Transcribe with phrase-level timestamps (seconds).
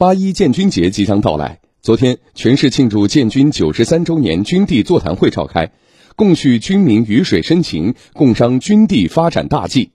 [0.00, 5.72] 八一建军节即将到来，昨天全市庆祝建军九十三周年军地座谈会召开，
[6.16, 9.90] 共叙军民鱼水深情，共商军地发展大计。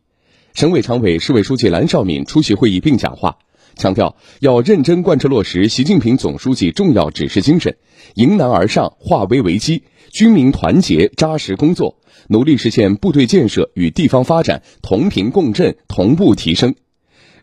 [0.53, 3.37] 省委常委、市委书记蓝绍敏出席会议并讲话，
[3.77, 7.75] 强调要认真贯彻落实习近平总书记重要指示精神，
[8.13, 11.97] 迎难而上，化危为机，军民团结扎实工作，
[12.27, 16.75] 努力实现部队建设与地方发展同频共振、同步提升。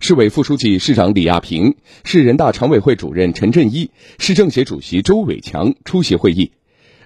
[0.05, 3.89] 市委副书记、市长李亚平、市人大常委会主任陈振一、
[4.19, 6.51] 市政协主席周伟强出席会议，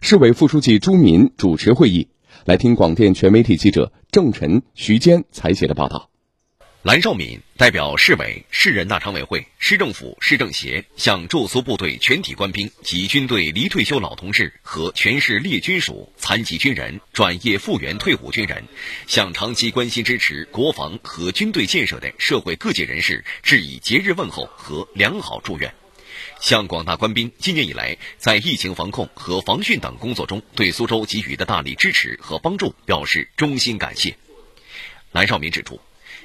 [0.01, 2.09] 市委副书记朱民主持会议。
[2.47, 6.09] 来听广电全媒体记者郑晨、徐坚采写的报道。
[6.87, 18.63] 蓝绍敏代表市委、市人大常委会、市政府、市政协，向驻苏部队全体官兵及军队离退休老同志和全市列军属、残疾军人、转业复员退伍军人，
[19.09, 25.75] 向长期关心支持国防和军队建设的社会各界人士致以节日问候和良好祝愿，
[26.39, 34.17] 向广大官兵今年以来在疫情防控和防汛等工作中对苏州给予的大力支持和帮助表示衷心感谢。
[35.11, 35.81] 蓝绍敏指出。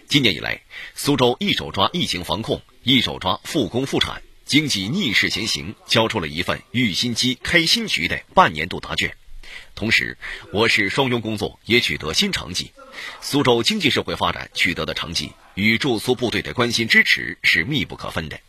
[0.07, 0.61] 今年以来，
[0.95, 9.15] 苏州一手抓疫情防控，一手抓复工复产，经济逆势前行，交出了一份育新机、开新局的半年度答卷。
[9.75, 10.17] 同时，
[10.53, 12.71] 我市双拥工作也取得新成绩。
[13.21, 18.39] 苏州经济社会发展取得的成绩与驻苏部队的关心支持是密不可分的。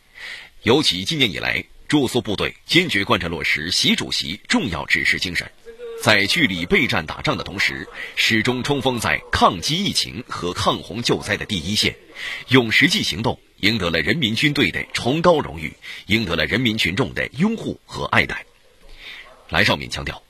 [0.63, 5.49] 尤其今年以来，驻苏部队坚决贯彻落实习主席重要指示精神。
[6.03, 7.87] 在据理备战打仗的同时，
[8.17, 11.95] 始终冲锋在抗击疫情和抗洪救灾的第一线，
[12.49, 15.71] 用实际行动赢得了人民军队的崇高荣誉，
[16.07, 18.45] 赢得了人民群众的拥护和爱戴。
[19.47, 20.21] 蓝绍敏强调，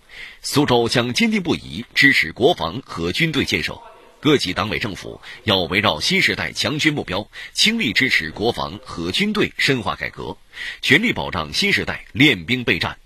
[0.44, 3.82] 苏州将坚定不移支持国防和军队建设，
[4.20, 10.38] 各级党委政府要围绕新时代强军目标，倾力支持国防和军队深化改革，
[10.84, 13.00] 全力保障新时代练兵备战。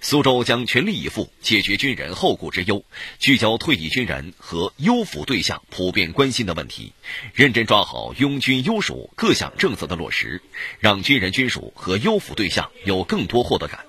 [0.00, 2.84] 苏州将全力以赴解决军人后顾之忧，
[3.18, 6.92] 聚焦退役军人和优抚对象普遍关心的问题，
[7.32, 10.42] 认真抓好拥军优属各项政策的落实，
[10.78, 13.84] 让军人军属和优抚对象有更多获得感。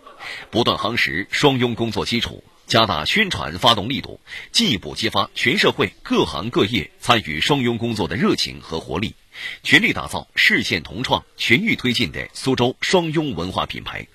[0.49, 4.19] 不断夯实双拥工作基础，加大宣传发动力度，
[4.51, 9.13] 进一步激发全社会各行各业参与双拥工作的热情和活力，
[9.61, 14.07] 全力打造市县同创、全域推进的苏州双拥文化品牌。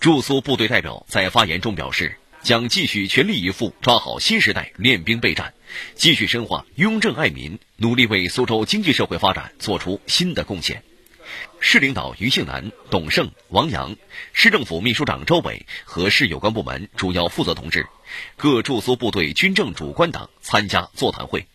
[0.00, 5.54] 驻苏部队代表在发言中表示，将继续全力以赴抓好新时代练兵备战，
[5.94, 10.82] 继续深化拥政爱民，努力为苏州经济社会发展做出新的贡献。
[11.58, 13.96] 市领导于庆南、董胜、王阳，
[14.32, 17.88] 市政府秘书长周伟和市有关部门主要负责同志，
[18.36, 21.46] 各驻苏部队军政主官等参加座谈会。